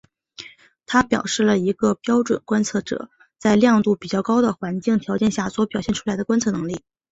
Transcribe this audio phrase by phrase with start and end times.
[0.87, 6.81] 它表示了一个标准观测者在亮度比较高的环境条件下所表现出来的观测能力。